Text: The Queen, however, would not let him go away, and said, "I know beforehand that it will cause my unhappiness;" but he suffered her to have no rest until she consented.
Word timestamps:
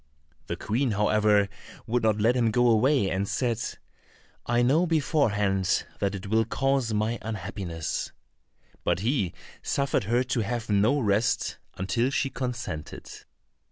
The 0.47 0.55
Queen, 0.55 0.93
however, 0.93 1.47
would 1.85 2.01
not 2.01 2.19
let 2.19 2.35
him 2.35 2.49
go 2.49 2.67
away, 2.69 3.11
and 3.11 3.27
said, 3.27 3.61
"I 4.47 4.63
know 4.63 4.87
beforehand 4.87 5.85
that 5.99 6.15
it 6.15 6.25
will 6.25 6.43
cause 6.43 6.91
my 6.91 7.19
unhappiness;" 7.21 8.11
but 8.83 9.01
he 9.01 9.31
suffered 9.61 10.05
her 10.05 10.23
to 10.23 10.39
have 10.39 10.71
no 10.71 10.99
rest 10.99 11.59
until 11.75 12.09
she 12.09 12.31
consented. 12.31 13.11